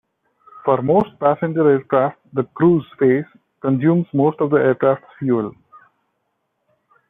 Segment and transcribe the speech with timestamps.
[0.65, 3.23] For most passenger aircraft, the cruise phase
[3.61, 5.53] consumes most of the aircraft's fuel.